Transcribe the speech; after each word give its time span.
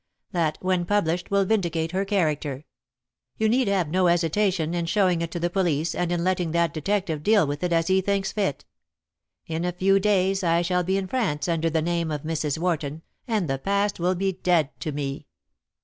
That, 0.31 0.57
when 0.61 0.85
published, 0.87 1.29
will 1.29 1.45
vindicate 1.45 1.91
her 1.91 2.05
character. 2.05 2.65
You 3.37 3.47
need 3.47 3.67
have 3.67 3.87
no 3.89 4.07
hesitation 4.07 4.73
in 4.73 4.87
showing 4.87 5.21
it 5.21 5.29
to 5.29 5.39
the 5.39 5.51
police 5.51 5.93
and 5.93 6.11
in 6.11 6.23
letting 6.23 6.53
that 6.53 6.73
detective 6.73 7.21
deal 7.21 7.45
with 7.45 7.63
it 7.63 7.71
as 7.71 7.85
he 7.85 8.01
thinks 8.01 8.31
fit. 8.31 8.65
In 9.45 9.63
a 9.63 9.71
few 9.71 9.99
days 9.99 10.43
I 10.43 10.63
shall 10.63 10.81
be 10.83 10.97
in 10.97 11.05
France 11.05 11.47
under 11.47 11.69
the 11.69 11.83
name 11.83 12.09
of 12.09 12.23
Mrs. 12.23 12.57
Wharton, 12.57 13.03
and 13.27 13.47
the 13.47 13.59
past 13.59 13.99
will 13.99 14.15
be 14.15 14.33
dead 14.33 14.71
to 14.79 14.91
me. 14.91 15.27